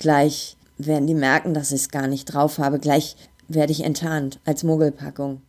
gleich 0.00 0.56
werden 0.78 1.06
die 1.06 1.14
merken, 1.14 1.54
dass 1.54 1.70
ich 1.70 1.82
es 1.82 1.88
gar 1.90 2.08
nicht 2.08 2.24
drauf 2.24 2.58
habe. 2.58 2.80
Gleich 2.80 3.14
werde 3.46 3.70
ich 3.70 3.84
enttarnt 3.84 4.40
als 4.44 4.64
Mogelpackung. 4.64 5.42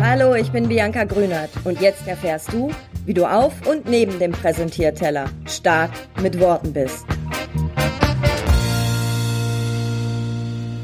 Hallo, 0.00 0.34
ich 0.34 0.50
bin 0.52 0.68
Bianca 0.68 1.04
Grünert 1.04 1.50
und 1.64 1.80
jetzt 1.80 2.06
erfährst 2.06 2.52
du, 2.52 2.70
wie 3.04 3.14
du 3.14 3.26
auf 3.26 3.66
und 3.66 3.88
neben 3.88 4.18
dem 4.18 4.32
Präsentierteller 4.32 5.28
stark 5.46 5.90
mit 6.22 6.38
Worten 6.38 6.72
bist. 6.72 7.04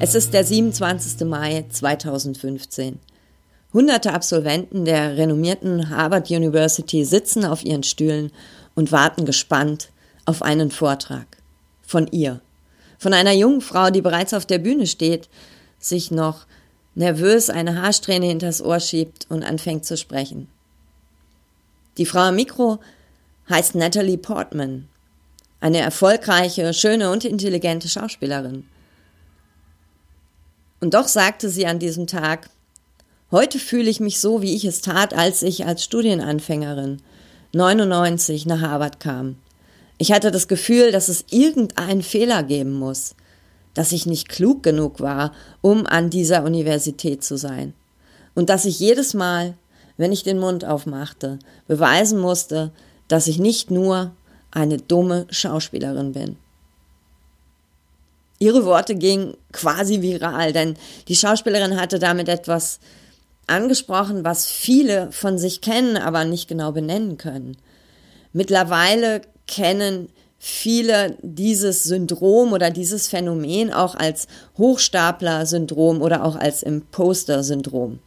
Es 0.01 0.15
ist 0.15 0.35
der 0.35 0.45
27. 0.45 1.29
Mai 1.29 1.67
2015. 1.69 2.99
Hunderte 3.73 4.13
Absolventen 4.13 4.85
der 4.85 5.17
renommierten 5.17 5.91
Harvard 5.91 6.31
University 6.31 7.05
sitzen 7.05 7.45
auf 7.45 7.65
ihren 7.65 7.85
Stühlen 7.85 8.33
und 8.75 8.91
warten 8.91 9.27
gespannt 9.27 9.90
auf 10.25 10.43
einen 10.43 10.71
Vortrag. 10.71 11.27
Von 11.83 12.07
ihr. 12.09 12.41
Von 12.99 13.15
einer 13.15 13.33
jungen 13.33 13.61
Frau, 13.61 13.91
die 13.91 14.03
bereits 14.03 14.35
auf 14.35 14.47
der 14.47 14.59
Bühne 14.59 14.87
steht, 14.87 15.29
sich 15.79 16.11
noch 16.11 16.47
nervös 16.95 17.51
eine 17.51 17.81
Haarsträhne 17.81 18.27
hinters 18.27 18.63
Ohr 18.63 18.81
schiebt 18.81 19.27
und 19.29 19.43
anfängt 19.43 19.85
zu 19.85 19.97
sprechen. 19.97 20.49
Die 21.97 22.07
Frau 22.07 22.21
am 22.21 22.37
Mikro 22.37 22.79
heißt 23.49 23.75
Natalie 23.75 24.19
Portman, 24.19 24.89
eine 25.61 25.79
erfolgreiche, 25.79 26.73
schöne 26.73 27.11
und 27.11 27.25
intelligente 27.25 27.89
Schauspielerin. 27.89 28.67
Und 30.81 30.95
doch 30.95 31.09
sagte 31.09 31.51
sie 31.51 31.67
an 31.67 31.79
diesem 31.79 32.07
Tag, 32.07 32.49
heute 33.31 33.59
fühle 33.59 33.91
ich 33.91 34.01
mich 34.01 34.21
so, 34.21 34.41
wie 34.41 34.55
ich 34.55 34.65
es 34.65 34.81
tat, 34.81 35.13
als 35.13 35.43
ich 35.43 35.67
als 35.67 35.85
Studienanfängerin 35.85 37.03
99 37.53 38.47
nach 38.47 38.61
Harvard 38.61 39.01
kam. 39.01 39.37
Ich 40.03 40.13
hatte 40.13 40.31
das 40.31 40.49
Gefühl, 40.49 40.93
dass 40.93 41.11
es 41.11 41.27
irgendeinen 41.29 42.03
Fehler 42.03 42.43
geben 42.43 42.73
muss, 42.73 43.15
dass 43.75 43.93
ich 43.93 44.07
nicht 44.07 44.31
klug 44.31 44.63
genug 44.63 45.01
war, 45.01 45.35
um 45.61 45.87
an 45.87 46.09
dieser 46.09 46.43
Universität 46.43 47.23
zu 47.23 47.37
sein. 47.37 47.75
Und 48.35 48.49
dass 48.49 48.65
ich 48.65 48.81
jedes 48.81 49.13
Mal, 49.13 49.59
wenn 49.99 50.11
ich 50.11 50.23
den 50.23 50.39
Mund 50.39 50.65
aufmachte, 50.65 51.39
beweisen 51.69 52.19
musste, 52.19 52.73
dass 53.09 53.27
ich 53.27 53.39
nicht 53.39 53.71
nur 53.71 54.13
eine 54.51 54.79
dumme 54.79 55.27
Schauspielerin 55.29 56.13
bin. 56.13 56.39
Ihre 58.39 58.65
Worte 58.65 58.95
gingen 58.95 59.37
quasi 59.53 60.01
viral, 60.01 60.55
denn 60.55 60.79
die 61.09 61.17
Schauspielerin 61.17 61.79
hatte 61.79 61.99
damit 61.99 62.31
etwas 62.31 62.81
angesprochen, 63.47 64.25
was 64.25 64.47
viele 64.47 65.13
von 65.13 65.37
sich 65.37 65.61
kennen, 65.61 65.99
aber 65.99 66.25
nicht 66.25 66.49
genau 66.49 66.73
benennen 66.73 67.19
können. 67.19 67.59
Mittlerweile 68.33 69.21
kennen 69.51 70.09
viele 70.39 71.19
dieses 71.21 71.85
Syndrom 71.85 72.55
oder 72.55 72.71
dieses 72.71 73.09
Phänomen 73.09 73.73
auch 73.73 73.95
als 73.95 74.27
Hochstapler-Syndrom 74.57 76.01
oder 76.01 76.25
auch 76.25 76.37
als 76.37 76.63
Imposter-Syndrom. 76.63 77.99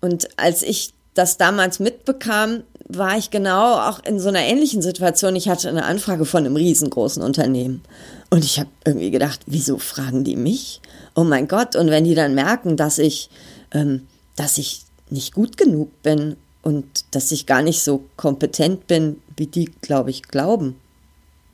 Und 0.00 0.28
als 0.38 0.62
ich 0.62 0.94
das 1.12 1.36
damals 1.36 1.78
mitbekam, 1.78 2.62
war 2.88 3.18
ich 3.18 3.30
genau 3.30 3.74
auch 3.74 4.02
in 4.04 4.20
so 4.20 4.28
einer 4.28 4.40
ähnlichen 4.40 4.80
Situation. 4.80 5.34
Ich 5.36 5.48
hatte 5.48 5.68
eine 5.68 5.84
Anfrage 5.84 6.24
von 6.24 6.46
einem 6.46 6.56
riesengroßen 6.56 7.22
Unternehmen. 7.22 7.82
Und 8.30 8.44
ich 8.44 8.60
habe 8.60 8.70
irgendwie 8.84 9.10
gedacht, 9.10 9.40
wieso 9.46 9.78
fragen 9.78 10.24
die 10.24 10.36
mich? 10.36 10.80
Oh 11.14 11.24
mein 11.24 11.48
Gott, 11.48 11.74
und 11.76 11.90
wenn 11.90 12.04
die 12.04 12.14
dann 12.14 12.34
merken, 12.34 12.76
dass 12.76 12.98
ich, 12.98 13.28
ähm, 13.72 14.06
dass 14.36 14.58
ich 14.58 14.82
nicht 15.10 15.34
gut 15.34 15.56
genug 15.56 16.02
bin 16.02 16.36
und 16.66 17.04
dass 17.14 17.30
ich 17.30 17.46
gar 17.46 17.62
nicht 17.62 17.80
so 17.80 18.06
kompetent 18.16 18.88
bin, 18.88 19.22
wie 19.36 19.46
die, 19.46 19.66
glaube 19.82 20.10
ich, 20.10 20.24
glauben. 20.24 20.74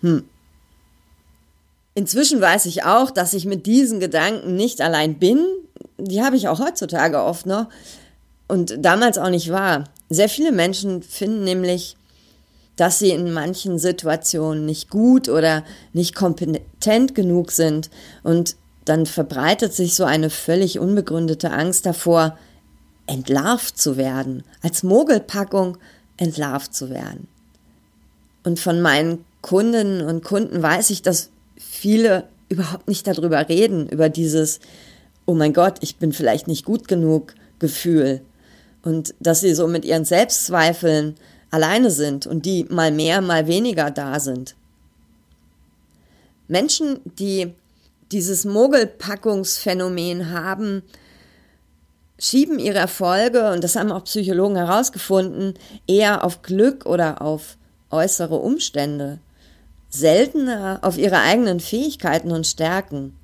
Hm. 0.00 0.24
Inzwischen 1.94 2.40
weiß 2.40 2.64
ich 2.64 2.84
auch, 2.84 3.10
dass 3.10 3.34
ich 3.34 3.44
mit 3.44 3.66
diesen 3.66 4.00
Gedanken 4.00 4.56
nicht 4.56 4.80
allein 4.80 5.18
bin. 5.18 5.44
Die 5.98 6.22
habe 6.22 6.36
ich 6.36 6.48
auch 6.48 6.60
heutzutage 6.60 7.22
oft 7.22 7.44
noch 7.44 7.66
und 8.48 8.76
damals 8.78 9.18
auch 9.18 9.28
nicht 9.28 9.52
war. 9.52 9.84
Sehr 10.08 10.30
viele 10.30 10.50
Menschen 10.50 11.02
finden 11.02 11.44
nämlich, 11.44 11.98
dass 12.76 12.98
sie 12.98 13.10
in 13.10 13.34
manchen 13.34 13.78
Situationen 13.78 14.64
nicht 14.64 14.88
gut 14.88 15.28
oder 15.28 15.62
nicht 15.92 16.14
kompetent 16.14 17.14
genug 17.14 17.50
sind 17.50 17.90
und 18.22 18.56
dann 18.86 19.04
verbreitet 19.04 19.74
sich 19.74 19.94
so 19.94 20.04
eine 20.04 20.30
völlig 20.30 20.78
unbegründete 20.78 21.50
Angst 21.50 21.84
davor, 21.84 22.38
entlarvt 23.06 23.78
zu 23.78 23.96
werden, 23.96 24.44
als 24.62 24.82
Mogelpackung 24.82 25.78
entlarvt 26.16 26.74
zu 26.74 26.90
werden. 26.90 27.28
Und 28.44 28.58
von 28.58 28.80
meinen 28.80 29.24
Kundinnen 29.40 30.02
und 30.02 30.24
Kunden 30.24 30.62
weiß 30.62 30.90
ich, 30.90 31.02
dass 31.02 31.30
viele 31.56 32.28
überhaupt 32.48 32.88
nicht 32.88 33.06
darüber 33.06 33.48
reden, 33.48 33.88
über 33.88 34.08
dieses, 34.08 34.60
oh 35.26 35.34
mein 35.34 35.52
Gott, 35.52 35.78
ich 35.80 35.96
bin 35.96 36.12
vielleicht 36.12 36.48
nicht 36.48 36.64
gut 36.64 36.88
genug 36.88 37.34
Gefühl. 37.58 38.20
Und 38.82 39.14
dass 39.20 39.40
sie 39.40 39.54
so 39.54 39.68
mit 39.68 39.84
ihren 39.84 40.04
Selbstzweifeln 40.04 41.14
alleine 41.50 41.90
sind 41.90 42.26
und 42.26 42.44
die 42.46 42.64
mal 42.64 42.90
mehr, 42.90 43.20
mal 43.20 43.46
weniger 43.46 43.90
da 43.90 44.18
sind. 44.18 44.56
Menschen, 46.48 47.00
die 47.04 47.54
dieses 48.10 48.44
Mogelpackungsphänomen 48.44 50.30
haben, 50.30 50.82
schieben 52.22 52.60
ihre 52.60 52.78
Erfolge, 52.78 53.50
und 53.50 53.64
das 53.64 53.74
haben 53.74 53.90
auch 53.90 54.04
Psychologen 54.04 54.54
herausgefunden, 54.54 55.54
eher 55.88 56.22
auf 56.22 56.42
Glück 56.42 56.86
oder 56.86 57.20
auf 57.20 57.58
äußere 57.90 58.36
Umstände, 58.36 59.18
seltener 59.88 60.78
auf 60.82 60.98
ihre 60.98 61.18
eigenen 61.18 61.58
Fähigkeiten 61.58 62.30
und 62.30 62.46
Stärken. 62.46 63.16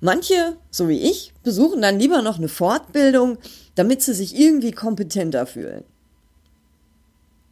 Manche, 0.00 0.58
so 0.70 0.88
wie 0.88 1.00
ich, 1.00 1.32
besuchen 1.42 1.80
dann 1.80 1.98
lieber 1.98 2.20
noch 2.20 2.36
eine 2.36 2.48
Fortbildung, 2.48 3.38
damit 3.74 4.02
sie 4.02 4.14
sich 4.14 4.38
irgendwie 4.38 4.72
kompetenter 4.72 5.46
fühlen. 5.46 5.84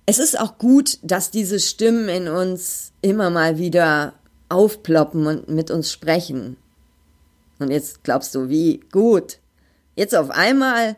Es 0.05 0.19
ist 0.19 0.39
auch 0.39 0.59
gut, 0.59 0.99
dass 1.03 1.31
diese 1.31 1.61
Stimmen 1.61 2.11
in 2.11 2.29
uns 2.29 2.93
immer 3.01 3.31
mal 3.31 3.57
wieder 3.57 4.15
aufploppen 4.51 5.27
und 5.27 5.49
mit 5.49 5.71
uns 5.71 5.91
sprechen. 5.91 6.59
Und 7.59 7.71
jetzt 7.71 8.05
glaubst 8.05 8.35
du, 8.35 8.51
wie 8.51 8.81
gut. 8.93 9.39
Jetzt 9.99 10.15
auf 10.15 10.31
einmal, 10.31 10.95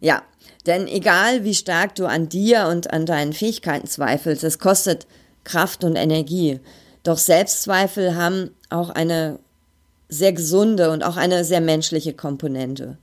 ja, 0.00 0.22
denn 0.66 0.86
egal 0.86 1.44
wie 1.44 1.54
stark 1.54 1.94
du 1.94 2.04
an 2.04 2.28
dir 2.28 2.66
und 2.66 2.92
an 2.92 3.06
deinen 3.06 3.32
Fähigkeiten 3.32 3.86
zweifelst, 3.86 4.44
es 4.44 4.58
kostet 4.58 5.06
Kraft 5.44 5.82
und 5.82 5.96
Energie. 5.96 6.60
Doch 7.04 7.16
Selbstzweifel 7.16 8.16
haben 8.16 8.50
auch 8.68 8.90
eine 8.90 9.38
sehr 10.10 10.34
gesunde 10.34 10.90
und 10.90 11.04
auch 11.04 11.16
eine 11.16 11.42
sehr 11.42 11.62
menschliche 11.62 12.12
Komponente. 12.12 12.98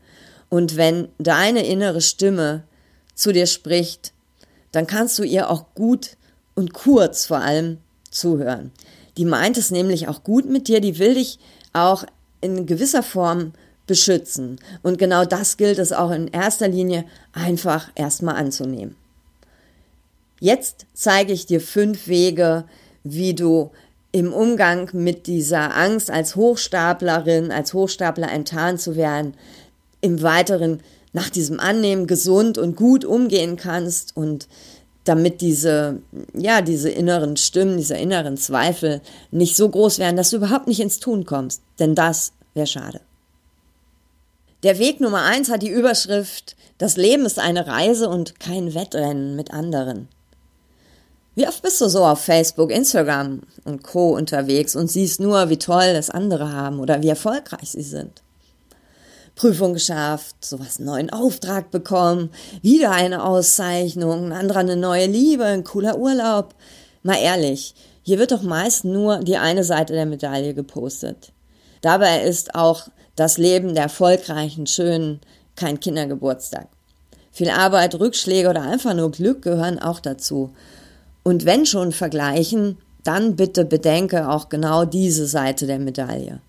Und 0.50 0.78
wenn 0.78 1.08
deine 1.18 1.66
innere 1.66 2.02
Stimme 2.02 2.62
zu 3.16 3.32
dir 3.32 3.48
spricht, 3.48 4.14
dann 4.74 4.86
kannst 4.86 5.18
du 5.18 5.24
ihr 5.24 5.50
auch 5.50 5.74
gut 5.74 6.18
und 6.54 6.72
kurz 6.76 7.26
vor 7.26 7.40
allem 7.40 7.80
zuhören. 8.12 8.72
Die 9.18 9.26
meint 9.26 9.58
es 9.58 9.72
nämlich 9.72 10.08
auch 10.08 10.24
gut 10.24 10.48
mit 10.48 10.68
dir, 10.68 10.82
die 10.82 11.00
will 11.00 11.16
dich 11.16 11.40
auch 11.74 12.06
in 12.42 12.68
gewisser 12.68 13.02
Form 13.02 13.54
beschützen. 13.88 14.60
Und 14.84 14.98
genau 14.98 15.26
das 15.26 15.58
gilt 15.58 15.80
es 15.80 15.92
auch 15.92 16.12
in 16.12 16.28
erster 16.28 16.68
Linie 16.68 17.06
einfach 17.34 17.90
erstmal 17.96 18.36
anzunehmen. 18.36 18.96
Jetzt 20.40 20.86
zeige 20.94 21.34
ich 21.34 21.46
dir 21.46 21.62
fünf 21.62 22.08
Wege, 22.08 22.66
wie 23.04 23.34
du 23.34 23.72
im 24.12 24.34
Umgang 24.34 24.90
mit 24.94 25.28
dieser 25.28 25.76
Angst 25.76 26.10
als 26.10 26.36
Hochstaplerin, 26.36 27.52
als 27.52 27.74
Hochstapler 27.74 28.32
enttarnt 28.32 28.82
zu 28.82 28.96
werden, 28.96 29.36
im 30.02 30.22
Weiteren 30.22 30.82
nach 31.14 31.30
diesem 31.30 31.60
Annehmen 31.60 32.08
gesund 32.08 32.58
und 32.58 32.76
gut 32.76 33.06
umgehen 33.06 33.56
kannst 33.56 34.16
und 34.16 34.48
damit 35.06 35.42
diese, 35.42 36.02
ja, 36.34 36.62
diese 36.62 36.90
inneren 36.90 37.38
Stimmen, 37.38 37.78
diese 37.78 37.96
inneren 37.96 38.38
Zweifel 38.38 39.02
nicht 39.32 39.56
so 39.56 39.70
groß 39.70 40.00
werden, 40.00 40.18
dass 40.18 40.32
du 40.32 40.38
überhaupt 40.38 40.68
nicht 40.68 40.80
ins 40.80 41.00
Tun 41.00 41.26
kommst. 41.26 41.62
Denn 41.80 41.96
das 41.96 42.34
wäre 42.54 42.68
schade. 42.68 43.02
Der 44.66 44.80
Weg 44.80 45.00
Nummer 45.00 45.22
eins 45.22 45.52
hat 45.52 45.62
die 45.62 45.70
Überschrift, 45.70 46.56
das 46.80 46.98
Leben 46.98 47.28
ist 47.28 47.38
eine 47.38 47.68
Reise 47.68 48.10
und 48.10 48.40
kein 48.40 48.74
Wettrennen 48.74 49.36
mit 49.36 49.54
anderen. 49.54 50.08
Wie 51.36 51.48
oft 51.48 51.62
bist 51.62 51.80
du 51.82 51.88
so 51.88 52.04
auf 52.04 52.22
Facebook, 52.22 52.72
Instagram 52.72 53.42
und 53.64 53.84
Co 53.84 54.16
unterwegs 54.16 54.76
und 54.76 54.90
siehst 54.90 55.20
nur, 55.20 55.52
wie 55.52 55.60
toll 55.60 55.84
es 55.84 56.10
andere 56.10 56.52
haben 56.52 56.80
oder 56.80 57.04
wie 57.04 57.10
erfolgreich 57.10 57.74
sie 57.74 57.84
sind? 57.84 58.24
Prüfung 59.36 59.74
geschafft, 59.74 60.44
sowas 60.44 60.78
einen 60.78 60.88
neuen 60.88 61.10
Auftrag 61.12 61.70
bekommen, 61.70 62.32
wieder 62.64 62.90
eine 62.90 63.24
Auszeichnung, 63.24 64.26
ein 64.26 64.32
anderer 64.32 64.62
eine 64.62 64.78
neue 64.78 65.06
Liebe, 65.06 65.46
ein 65.46 65.64
cooler 65.64 66.00
Urlaub. 66.00 66.56
Mal 67.04 67.20
ehrlich, 67.22 67.76
hier 68.02 68.18
wird 68.18 68.32
doch 68.32 68.42
meist 68.42 68.84
nur 68.84 69.20
die 69.20 69.38
eine 69.38 69.64
Seite 69.64 69.94
der 69.94 70.08
Medaille 70.08 70.56
gepostet. 70.56 71.34
Dabei 71.82 72.24
ist 72.24 72.56
auch 72.56 72.88
das 73.16 73.38
Leben 73.38 73.74
der 73.74 73.84
erfolgreichen, 73.84 74.68
schönen, 74.68 75.22
kein 75.56 75.80
Kindergeburtstag. 75.80 76.68
Viel 77.32 77.50
Arbeit, 77.50 77.96
Rückschläge 77.96 78.50
oder 78.50 78.62
einfach 78.62 78.94
nur 78.94 79.12
Glück 79.12 79.42
gehören 79.42 79.80
auch 79.80 80.00
dazu. 80.00 80.52
Und 81.24 81.46
wenn 81.46 81.66
schon 81.66 81.92
vergleichen, 81.92 82.78
dann 83.04 83.36
bitte 83.36 83.66
bedenke 83.66 84.30
auch 84.30 84.50
genau 84.50 84.86
diese 84.86 85.28
Seite 85.28 85.68
der 85.68 85.80
Medaille. 85.80 86.40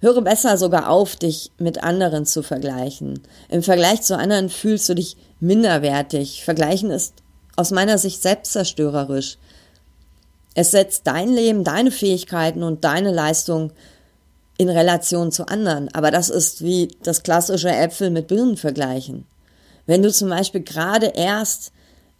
Höre 0.00 0.20
besser 0.20 0.58
sogar 0.58 0.90
auf, 0.90 1.16
dich 1.16 1.50
mit 1.58 1.82
anderen 1.82 2.26
zu 2.26 2.42
vergleichen. 2.42 3.20
Im 3.48 3.62
Vergleich 3.62 4.02
zu 4.02 4.16
anderen 4.16 4.50
fühlst 4.50 4.88
du 4.88 4.94
dich 4.94 5.16
minderwertig. 5.40 6.44
Vergleichen 6.44 6.90
ist 6.90 7.14
aus 7.56 7.70
meiner 7.70 7.96
Sicht 7.98 8.22
selbstzerstörerisch. 8.22 9.38
Es 10.54 10.70
setzt 10.70 11.06
dein 11.06 11.32
Leben, 11.32 11.64
deine 11.64 11.90
Fähigkeiten 11.90 12.62
und 12.62 12.84
deine 12.84 13.12
Leistung 13.12 13.72
in 14.58 14.68
Relation 14.68 15.32
zu 15.32 15.46
anderen. 15.46 15.92
Aber 15.94 16.10
das 16.10 16.30
ist 16.30 16.62
wie 16.62 16.88
das 17.02 17.22
klassische 17.22 17.70
Äpfel 17.70 18.10
mit 18.10 18.28
Birnen 18.28 18.56
vergleichen. 18.56 19.26
Wenn 19.86 20.02
du 20.02 20.12
zum 20.12 20.28
Beispiel 20.28 20.62
gerade 20.62 21.12
erst 21.14 21.72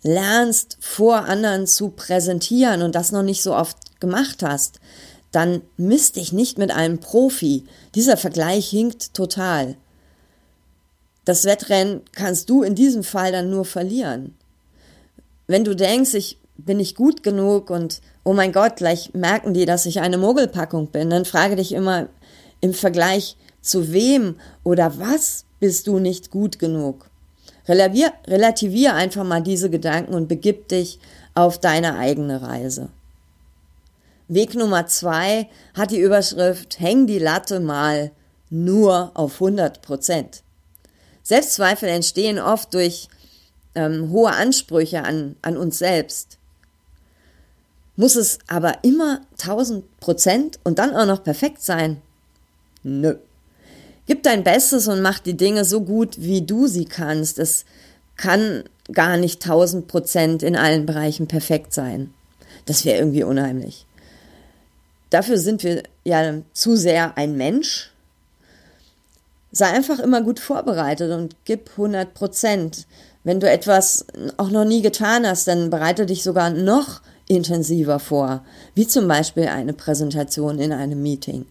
lernst, 0.03 0.79
vor 0.81 1.25
anderen 1.25 1.67
zu 1.67 1.91
präsentieren 1.91 2.83
und 2.83 2.95
das 2.95 3.13
noch 3.13 3.23
nicht 3.23 3.43
so 3.43 3.55
oft 3.55 4.01
gemacht 4.01 4.43
hast, 4.43 4.81
dann 5.33 5.63
misst 5.77 6.17
dich 6.17 6.33
nicht 6.33 6.59
mit 6.59 6.71
einem 6.71 6.99
Profi. 6.99 7.65
Dieser 7.95 8.17
Vergleich 8.17 8.69
hinkt 8.69 9.15
total. 9.15 9.77
Das 11.25 11.45
Wettrennen 11.45 12.03
kannst 12.13 12.49
du 12.49 12.63
in 12.63 12.75
diesem 12.75 13.03
Fall 13.03 13.33
dann 13.33 13.51
nur 13.51 13.65
verlieren. 13.65 14.37
Wenn 15.49 15.65
du 15.65 15.75
denkst, 15.75 16.15
ich 16.15 16.39
bin 16.57 16.79
nicht 16.79 16.97
gut 16.97 17.23
genug 17.23 17.71
und 17.71 18.01
oh 18.25 18.33
mein 18.33 18.53
Gott, 18.53 18.77
gleich 18.77 19.13
merken 19.13 19.53
die, 19.53 19.67
dass 19.67 19.87
ich 19.87 20.01
eine 20.01 20.19
Mogelpackung 20.19 20.89
bin, 20.89 21.11
dann 21.11 21.25
frage 21.25 21.57
dich 21.57 21.73
immer 21.73 22.09
im 22.61 22.75
Vergleich 22.75 23.37
zu 23.61 23.93
wem 23.93 24.37
oder 24.65 24.99
was 24.99 25.45
bist 25.61 25.87
du 25.87 25.99
nicht 25.99 26.31
gut 26.31 26.59
genug. 26.59 27.11
Relativier, 27.69 28.13
relativier 28.27 28.95
einfach 28.95 29.25
mal 29.25 29.43
diese 29.43 29.71
Gedanken 29.71 30.15
und 30.15 30.29
begib 30.29 30.69
dich 30.69 31.01
auf 31.35 31.59
deine 31.59 31.99
eigene 31.99 32.43
Reise. 32.43 32.91
Weg 34.29 34.55
Nummer 34.55 34.87
zwei 34.87 35.49
hat 35.75 35.91
die 35.91 36.01
Überschrift 36.01 36.81
Häng 36.81 37.07
die 37.07 37.19
Latte 37.19 37.61
mal 37.61 38.13
nur 38.51 39.13
auf 39.15 39.35
100 39.35 39.83
Prozent. 39.83 40.43
Selbstzweifel 41.23 41.89
entstehen 41.89 42.39
oft 42.39 42.73
durch 42.73 43.09
ähm, 43.75 44.11
hohe 44.11 44.31
Ansprüche 44.31 45.05
an, 45.05 45.37
an 45.43 45.57
uns 45.57 45.79
selbst. 45.79 46.39
Muss 47.97 48.15
es 48.15 48.39
aber 48.47 48.85
immer 48.85 49.23
1000 49.33 49.99
Prozent 50.01 50.59
und 50.65 50.79
dann 50.79 50.95
auch 50.95 51.07
noch 51.07 51.25
perfekt 51.25 51.63
sein? 51.63 52.03
Nö. 52.89 53.17
Gib 54.07 54.23
dein 54.23 54.45
Bestes 54.45 54.87
und 54.87 55.03
mach 55.03 55.19
die 55.19 55.37
Dinge 55.37 55.65
so 55.65 55.81
gut, 55.81 56.21
wie 56.21 56.43
du 56.43 56.69
sie 56.69 56.85
kannst. 56.85 57.41
Es 57.41 57.65
kann 58.15 58.63
gar 58.93 59.17
nicht 59.17 59.43
1000 59.43 59.89
Prozent 59.89 60.45
in 60.45 60.55
allen 60.55 60.87
Bereichen 60.87 61.27
perfekt 61.27 61.75
sein. 61.75 62.15
Das 62.67 62.85
wäre 62.85 62.99
irgendwie 62.99 63.25
unheimlich. 63.25 63.87
Dafür 65.11 65.37
sind 65.39 65.65
wir 65.65 65.83
ja 66.05 66.35
zu 66.53 66.77
sehr 66.77 67.19
ein 67.19 67.37
Mensch. 67.37 67.91
Sei 69.51 69.67
einfach 69.67 69.99
immer 69.99 70.23
gut 70.23 70.39
vorbereitet 70.39 71.11
und 71.11 71.35
gib 71.45 71.71
100 71.71 72.15
Prozent. 72.15 72.87
Wenn 73.25 73.41
du 73.41 73.51
etwas 73.51 74.07
auch 74.37 74.51
noch 74.51 74.65
nie 74.65 74.83
getan 74.83 75.27
hast, 75.27 75.49
dann 75.49 75.71
bereite 75.71 76.07
dich 76.07 76.23
sogar 76.23 76.51
noch 76.51 77.01
intensiver 77.27 77.99
vor, 77.99 78.45
wie 78.77 78.87
zum 78.87 79.09
Beispiel 79.09 79.49
eine 79.49 79.73
Präsentation 79.73 80.61
in 80.61 80.73
einem 80.73 81.03
Meeting. 81.03 81.47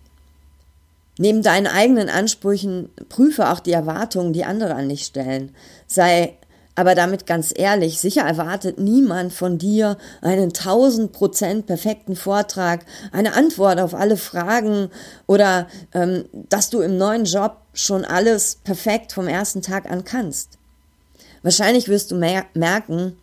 Neben 1.17 1.41
deinen 1.44 1.67
eigenen 1.67 2.09
Ansprüchen 2.09 2.89
prüfe 3.09 3.50
auch 3.50 3.59
die 3.59 3.71
Erwartungen, 3.71 4.33
die 4.33 4.44
andere 4.44 4.75
an 4.75 4.89
dich 4.89 5.06
stellen. 5.06 5.56
Sei 5.88 6.38
aber 6.75 6.94
damit 6.94 7.25
ganz 7.25 7.53
ehrlich, 7.56 8.01
sicher 8.01 8.23
erwartet 8.23 8.79
niemand 8.79 9.31
von 9.31 9.57
dir 9.57 9.97
einen 10.21 10.51
tausend 10.51 11.13
Prozent 11.13 11.67
perfekten 11.67 12.17
Vortrag, 12.17 12.85
eine 13.13 13.33
Antwort 13.33 13.79
auf 13.79 13.94
alle 13.94 14.17
Fragen 14.17 14.89
oder 15.25 15.67
ähm, 15.94 16.25
dass 16.50 16.69
du 16.69 16.81
im 16.81 16.97
neuen 16.97 17.23
Job 17.23 17.62
schon 17.73 18.03
alles 18.03 18.56
perfekt 18.63 19.13
vom 19.13 19.29
ersten 19.29 19.62
Tag 19.62 19.89
an 19.89 20.03
kannst. 20.03 20.57
Wahrscheinlich 21.44 21.88
wirst 21.88 22.12
du 22.12 22.15
mer 22.15 22.45
merken, 22.53 23.15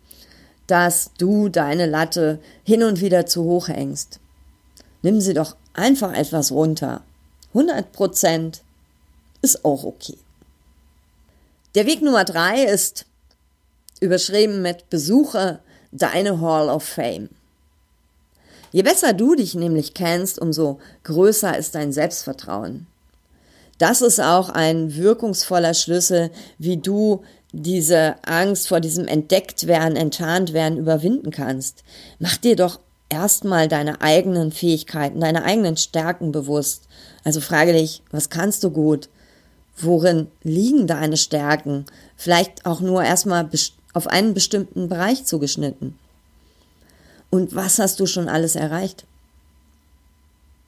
dass 0.65 1.11
du 1.19 1.49
deine 1.49 1.85
Latte 1.85 2.39
hin 2.63 2.81
und 2.81 3.01
wieder 3.01 3.27
zu 3.27 3.43
hoch 3.43 3.67
hängst. 3.67 4.19
Nimm 5.03 5.21
sie 5.21 5.33
doch 5.33 5.55
einfach 5.73 6.13
etwas 6.13 6.51
runter. 6.51 7.01
100 7.53 7.91
Prozent 7.91 8.63
ist 9.41 9.63
auch 9.63 9.83
okay. 9.83 10.17
Der 11.75 11.85
Weg 11.85 12.01
Nummer 12.01 12.23
drei 12.23 12.63
ist 12.63 13.05
überschrieben 13.99 14.61
mit 14.61 14.89
Besuche 14.89 15.59
deine 15.91 16.41
Hall 16.41 16.69
of 16.69 16.83
Fame. 16.83 17.29
Je 18.71 18.81
besser 18.81 19.13
du 19.13 19.35
dich 19.35 19.53
nämlich 19.53 19.93
kennst, 19.93 20.39
umso 20.39 20.79
größer 21.03 21.57
ist 21.57 21.75
dein 21.75 21.93
Selbstvertrauen. 21.93 22.87
Das 23.77 24.01
ist 24.01 24.19
auch 24.19 24.49
ein 24.49 24.95
wirkungsvoller 24.95 25.73
Schlüssel, 25.73 26.31
wie 26.57 26.77
du 26.77 27.23
diese 27.51 28.15
Angst 28.23 28.67
vor 28.67 28.79
diesem 28.79 29.07
Entdecktwerden, 29.07 29.95
Enttarntwerden 29.95 30.79
überwinden 30.79 31.29
kannst. 31.29 31.83
Mach 32.17 32.37
dir 32.37 32.55
doch 32.55 32.79
erstmal 33.09 33.67
deine 33.67 34.01
eigenen 34.01 34.51
Fähigkeiten, 34.51 35.19
deine 35.19 35.43
eigenen 35.43 35.77
Stärken 35.77 36.31
bewusst. 36.31 36.87
Also 37.23 37.41
frage 37.41 37.73
dich, 37.73 38.01
was 38.11 38.29
kannst 38.29 38.63
du 38.63 38.69
gut? 38.69 39.09
Worin 39.77 40.27
liegen 40.43 40.87
deine 40.87 41.17
Stärken? 41.17 41.85
Vielleicht 42.15 42.65
auch 42.65 42.79
nur 42.79 43.03
erstmal 43.03 43.49
auf 43.93 44.07
einen 44.07 44.33
bestimmten 44.33 44.89
Bereich 44.89 45.25
zugeschnitten. 45.25 45.97
Und 47.29 47.55
was 47.55 47.79
hast 47.79 47.99
du 47.99 48.05
schon 48.05 48.29
alles 48.29 48.55
erreicht? 48.55 49.05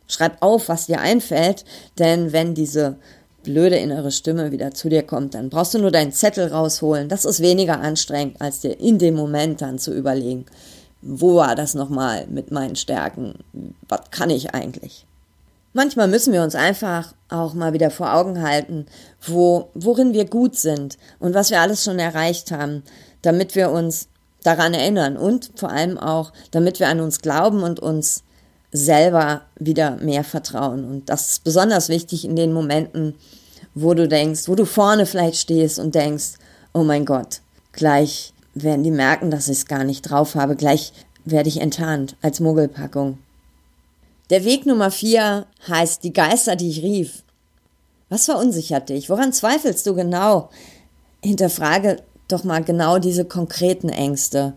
Schreib 0.07 0.37
auf, 0.41 0.69
was 0.69 0.87
dir 0.87 0.99
einfällt, 0.99 1.65
denn 1.99 2.31
wenn 2.31 2.55
diese 2.55 2.97
blöde 3.43 3.77
innere 3.77 4.11
Stimme 4.11 4.51
wieder 4.51 4.73
zu 4.73 4.89
dir 4.89 5.03
kommt, 5.03 5.35
dann 5.35 5.49
brauchst 5.49 5.73
du 5.73 5.79
nur 5.79 5.91
deinen 5.91 6.11
Zettel 6.11 6.47
rausholen. 6.47 7.09
Das 7.09 7.25
ist 7.25 7.39
weniger 7.39 7.79
anstrengend, 7.79 8.41
als 8.41 8.61
dir 8.61 8.79
in 8.79 8.97
dem 8.97 9.15
Moment 9.15 9.61
dann 9.61 9.79
zu 9.79 9.93
überlegen, 9.93 10.45
wo 11.01 11.35
war 11.35 11.55
das 11.55 11.75
nochmal 11.75 12.25
mit 12.27 12.51
meinen 12.51 12.75
Stärken? 12.75 13.35
Was 13.87 14.09
kann 14.09 14.31
ich 14.31 14.53
eigentlich? 14.55 15.05
Manchmal 15.77 16.07
müssen 16.07 16.31
wir 16.31 16.41
uns 16.41 16.55
einfach 16.55 17.13
auch 17.27 17.53
mal 17.53 17.73
wieder 17.73 17.91
vor 17.91 18.13
Augen 18.13 18.41
halten, 18.41 18.85
wo, 19.21 19.71
worin 19.73 20.13
wir 20.13 20.23
gut 20.23 20.55
sind 20.55 20.97
und 21.19 21.33
was 21.33 21.49
wir 21.49 21.59
alles 21.59 21.83
schon 21.83 21.99
erreicht 21.99 22.51
haben, 22.51 22.81
damit 23.21 23.55
wir 23.55 23.69
uns 23.71 24.07
daran 24.41 24.73
erinnern 24.73 25.17
und 25.17 25.51
vor 25.57 25.69
allem 25.71 25.97
auch, 25.97 26.31
damit 26.51 26.79
wir 26.79 26.87
an 26.87 27.01
uns 27.01 27.19
glauben 27.19 27.61
und 27.61 27.81
uns 27.81 28.23
selber 28.71 29.41
wieder 29.59 29.97
mehr 29.97 30.23
vertrauen. 30.23 30.85
Und 30.85 31.09
das 31.09 31.31
ist 31.31 31.43
besonders 31.43 31.89
wichtig 31.89 32.23
in 32.23 32.37
den 32.37 32.53
Momenten, 32.53 33.15
wo 33.73 33.93
du 33.93 34.07
denkst, 34.07 34.47
wo 34.47 34.55
du 34.55 34.63
vorne 34.63 35.05
vielleicht 35.05 35.41
stehst 35.41 35.77
und 35.77 35.93
denkst, 35.93 36.35
oh 36.73 36.83
mein 36.83 37.03
Gott, 37.03 37.41
gleich 37.73 38.33
werden 38.53 38.83
die 38.83 38.91
merken, 38.91 39.29
dass 39.29 39.49
ich 39.49 39.57
es 39.57 39.65
gar 39.65 39.83
nicht 39.83 40.03
drauf 40.03 40.35
habe, 40.35 40.55
gleich 40.55 40.93
werde 41.25 41.49
ich 41.49 41.59
enttarnt 41.59 42.15
als 42.21 42.39
Mogelpackung. 42.39 43.17
Der 44.29 44.43
Weg 44.43 44.65
Nummer 44.65 44.89
vier 44.89 45.45
heißt 45.67 46.03
die 46.03 46.13
Geister, 46.13 46.55
die 46.55 46.69
ich 46.69 46.81
rief. 46.81 47.23
Was 48.09 48.25
verunsichert 48.25 48.89
dich? 48.89 49.09
Woran 49.09 49.33
zweifelst 49.33 49.85
du 49.85 49.93
genau? 49.93 50.49
Hinterfrage 51.23 51.97
doch 52.27 52.43
mal 52.43 52.63
genau 52.63 52.97
diese 52.97 53.25
konkreten 53.25 53.89
Ängste. 53.89 54.53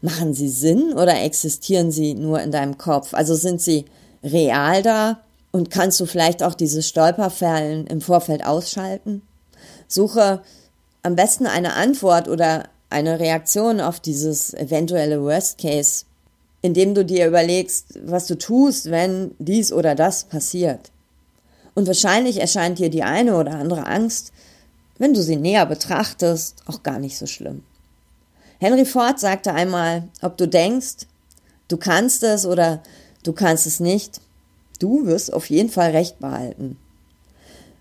Machen 0.00 0.34
sie 0.34 0.48
Sinn 0.48 0.92
oder 0.94 1.20
existieren 1.22 1.90
sie 1.90 2.14
nur 2.14 2.40
in 2.40 2.52
deinem 2.52 2.78
Kopf? 2.78 3.12
Also 3.14 3.34
sind 3.34 3.60
sie 3.60 3.84
real 4.22 4.82
da 4.82 5.20
und 5.52 5.70
kannst 5.70 6.00
du 6.00 6.06
vielleicht 6.06 6.42
auch 6.42 6.54
diese 6.54 6.82
Stolperfallen 6.82 7.86
im 7.86 8.00
Vorfeld 8.00 8.44
ausschalten? 8.44 9.22
Suche 9.88 10.42
am 11.02 11.16
besten 11.16 11.46
eine 11.46 11.74
Antwort 11.74 12.28
oder 12.28 12.64
eine 12.88 13.18
Reaktion 13.18 13.80
auf 13.80 14.00
dieses 14.00 14.54
eventuelle 14.54 15.22
Worst 15.22 15.58
Case, 15.58 16.04
indem 16.64 16.94
du 16.94 17.04
dir 17.04 17.26
überlegst, 17.26 18.00
was 18.04 18.26
du 18.26 18.38
tust, 18.38 18.90
wenn 18.90 19.32
dies 19.38 19.72
oder 19.72 19.94
das 19.94 20.24
passiert. 20.24 20.90
Und 21.74 21.86
wahrscheinlich 21.86 22.40
erscheint 22.40 22.78
dir 22.78 22.88
die 22.88 23.02
eine 23.02 23.36
oder 23.36 23.52
andere 23.52 23.86
Angst 23.86 24.32
wenn 24.98 25.14
du 25.14 25.22
sie 25.22 25.36
näher 25.36 25.66
betrachtest, 25.66 26.56
auch 26.66 26.82
gar 26.82 26.98
nicht 26.98 27.18
so 27.18 27.26
schlimm. 27.26 27.62
Henry 28.60 28.84
Ford 28.84 29.18
sagte 29.18 29.52
einmal, 29.52 30.08
ob 30.22 30.36
du 30.36 30.46
denkst, 30.46 31.06
du 31.68 31.76
kannst 31.76 32.22
es 32.22 32.46
oder 32.46 32.82
du 33.24 33.32
kannst 33.32 33.66
es 33.66 33.80
nicht, 33.80 34.20
du 34.78 35.06
wirst 35.06 35.32
auf 35.32 35.50
jeden 35.50 35.70
Fall 35.70 35.90
recht 35.90 36.20
behalten. 36.20 36.78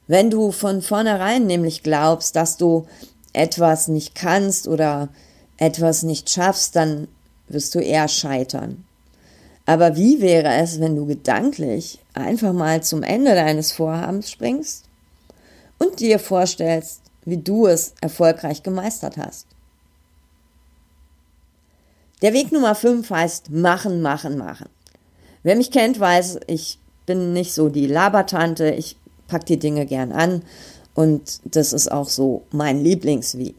Wenn 0.07 0.29
du 0.29 0.51
von 0.51 0.81
vornherein 0.81 1.45
nämlich 1.45 1.83
glaubst, 1.83 2.35
dass 2.35 2.57
du 2.57 2.87
etwas 3.31 3.87
nicht 3.87 4.15
kannst 4.15 4.67
oder 4.67 5.09
etwas 5.57 6.03
nicht 6.03 6.29
schaffst, 6.29 6.75
dann 6.75 7.07
wirst 7.47 7.75
du 7.75 7.79
eher 7.79 8.07
scheitern. 8.07 8.85
Aber 9.65 9.95
wie 9.95 10.21
wäre 10.21 10.53
es, 10.55 10.79
wenn 10.79 10.95
du 10.95 11.05
gedanklich 11.05 11.99
einfach 12.13 12.53
mal 12.53 12.83
zum 12.83 13.03
Ende 13.03 13.33
deines 13.33 13.71
Vorhabens 13.71 14.29
springst 14.29 14.85
und 15.79 15.99
dir 15.99 16.19
vorstellst, 16.19 17.01
wie 17.25 17.37
du 17.37 17.67
es 17.67 17.93
erfolgreich 18.01 18.63
gemeistert 18.63 19.17
hast. 19.17 19.47
Der 22.21 22.33
Weg 22.33 22.51
Nummer 22.51 22.75
5 22.75 23.09
heißt 23.09 23.49
machen, 23.49 24.01
machen, 24.01 24.37
machen. 24.37 24.69
Wer 25.43 25.55
mich 25.55 25.71
kennt, 25.71 25.99
weiß, 25.99 26.39
ich 26.47 26.79
bin 27.05 27.33
nicht 27.33 27.53
so 27.53 27.69
die 27.69 27.87
Labertante, 27.87 28.71
ich 28.71 28.97
pack 29.27 29.45
die 29.45 29.59
Dinge 29.59 29.85
gern 29.85 30.11
an 30.11 30.43
und 30.93 31.41
das 31.43 31.73
ist 31.73 31.91
auch 31.91 32.07
so 32.07 32.43
mein 32.51 32.81
Lieblingsweg. 32.81 33.55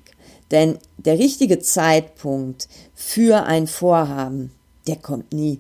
Denn 0.55 0.79
der 0.99 1.19
richtige 1.19 1.59
Zeitpunkt 1.59 2.69
für 2.95 3.43
ein 3.43 3.67
Vorhaben, 3.67 4.53
der 4.87 4.95
kommt 4.95 5.33
nie. 5.33 5.59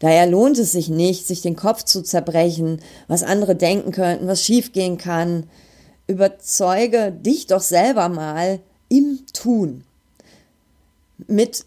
Daher 0.00 0.26
lohnt 0.26 0.58
es 0.58 0.72
sich 0.72 0.90
nicht, 0.90 1.26
sich 1.26 1.40
den 1.40 1.56
Kopf 1.56 1.84
zu 1.84 2.02
zerbrechen, 2.02 2.82
was 3.08 3.22
andere 3.22 3.56
denken 3.56 3.90
könnten, 3.90 4.26
was 4.26 4.44
schiefgehen 4.44 4.98
kann. 4.98 5.48
Überzeuge 6.06 7.10
dich 7.10 7.46
doch 7.46 7.62
selber 7.62 8.10
mal 8.10 8.60
im 8.90 9.20
Tun. 9.32 9.84
Mit 11.26 11.64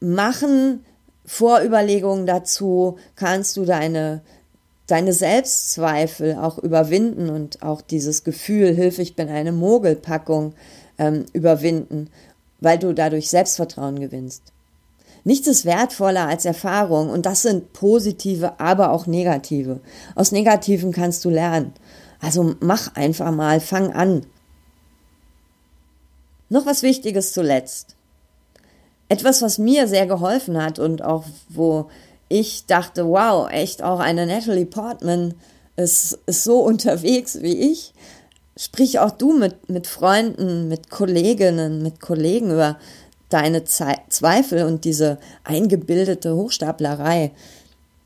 Machen, 0.00 0.84
Vorüberlegungen 1.24 2.26
dazu 2.26 2.98
kannst 3.16 3.56
du 3.56 3.64
deine, 3.64 4.20
deine 4.86 5.14
Selbstzweifel 5.14 6.34
auch 6.34 6.58
überwinden 6.58 7.30
und 7.30 7.62
auch 7.62 7.80
dieses 7.80 8.22
Gefühl, 8.22 8.74
Hilfe, 8.74 9.00
ich 9.00 9.16
bin 9.16 9.30
eine 9.30 9.52
Mogelpackung, 9.52 10.52
ähm, 10.98 11.26
überwinden, 11.32 12.10
weil 12.60 12.78
du 12.78 12.92
dadurch 12.92 13.30
Selbstvertrauen 13.30 14.00
gewinnst. 14.00 14.42
Nichts 15.24 15.46
ist 15.46 15.64
wertvoller 15.64 16.26
als 16.28 16.44
Erfahrung 16.44 17.08
und 17.08 17.24
das 17.24 17.42
sind 17.42 17.72
positive, 17.72 18.60
aber 18.60 18.90
auch 18.90 19.06
negative. 19.06 19.80
Aus 20.14 20.32
negativen 20.32 20.92
kannst 20.92 21.24
du 21.24 21.30
lernen. 21.30 21.72
Also 22.20 22.54
mach 22.60 22.94
einfach 22.94 23.30
mal, 23.32 23.60
fang 23.60 23.92
an. 23.92 24.26
Noch 26.50 26.66
was 26.66 26.82
Wichtiges 26.82 27.32
zuletzt. 27.32 27.96
Etwas, 29.08 29.42
was 29.42 29.58
mir 29.58 29.88
sehr 29.88 30.06
geholfen 30.06 30.62
hat 30.62 30.78
und 30.78 31.02
auch 31.02 31.24
wo 31.48 31.88
ich 32.28 32.66
dachte, 32.66 33.06
wow, 33.06 33.48
echt 33.50 33.82
auch 33.82 34.00
eine 34.00 34.26
Natalie 34.26 34.66
Portman 34.66 35.34
ist, 35.76 36.18
ist 36.26 36.44
so 36.44 36.60
unterwegs 36.64 37.40
wie 37.42 37.72
ich. 37.72 37.94
Sprich 38.56 39.00
auch 39.00 39.10
du 39.10 39.36
mit, 39.36 39.68
mit 39.68 39.86
Freunden, 39.86 40.68
mit 40.68 40.90
Kolleginnen, 40.90 41.82
mit 41.82 42.00
Kollegen 42.00 42.52
über 42.52 42.78
deine 43.28 43.64
Zweifel 43.64 44.64
und 44.64 44.84
diese 44.84 45.18
eingebildete 45.42 46.36
Hochstaplerei. 46.36 47.32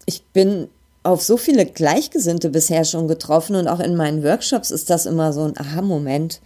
Ich 0.07 0.25
bin 0.33 0.69
auf 1.02 1.23
so 1.23 1.37
viele 1.37 1.67
Gleichgesinnte 1.67 2.49
bisher 2.49 2.85
schon 2.85 3.09
getroffen 3.09 3.57
und 3.57 3.69
auch 3.69 3.81
in 3.81 3.95
meinen 3.95 4.23
Workshops 4.23 4.71
ist 4.71 4.88
das 4.90 5.07
immer 5.07 5.33
so 5.33 5.45
ein 5.45 5.59
Aha-Moment, 5.59 6.40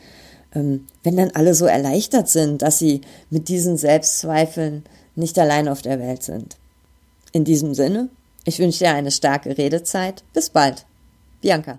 ähm, 0.55 0.87
wenn 1.05 1.17
dann 1.17 1.31
alle 1.35 1.55
so 1.55 1.67
erleichtert 1.67 2.29
sind, 2.29 2.63
dass 2.63 2.79
sie 2.79 3.03
mit 3.31 3.49
diesen 3.49 3.77
Selbstzweifeln 3.77 4.85
nicht 5.15 5.39
allein 5.39 5.69
auf 5.69 5.83
der 5.83 6.01
Welt 6.01 6.23
sind. 6.23 6.57
In 7.33 7.45
diesem 7.45 7.75
Sinne, 7.75 8.09
ich 8.45 8.59
wünsche 8.59 8.81
dir 8.81 8.95
eine 8.95 9.11
starke 9.11 9.57
Redezeit. 9.57 10.25
Bis 10.33 10.51
bald. 10.51 10.85
Bianca. 11.41 11.79